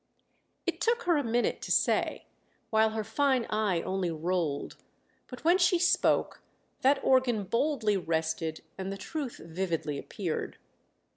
It 0.65 0.81
took 0.81 1.03
her 1.03 1.15
a 1.17 1.23
minute 1.23 1.61
to 1.61 1.71
say, 1.71 2.25
while 2.71 2.89
her 2.89 3.03
fine 3.03 3.45
eye 3.51 3.83
only 3.83 4.09
rolled; 4.09 4.77
but 5.27 5.43
when 5.43 5.59
she 5.59 5.77
spoke 5.77 6.41
that 6.81 6.99
organ 7.03 7.43
boldly 7.43 7.97
rested 7.97 8.63
and 8.79 8.91
the 8.91 8.97
truth 8.97 9.37
vividly 9.37 9.99
appeared. 9.99 10.57